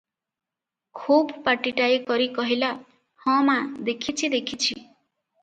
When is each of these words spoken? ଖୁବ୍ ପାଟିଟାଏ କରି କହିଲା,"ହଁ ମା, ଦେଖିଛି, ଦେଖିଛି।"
ଖୁବ୍ 0.99 1.33
ପାଟିଟାଏ 1.47 1.99
କରି 2.07 2.25
କହିଲା,"ହଁ 2.39 3.37
ମା, 3.51 3.57
ଦେଖିଛି, 3.93 4.33
ଦେଖିଛି।" 4.39 4.81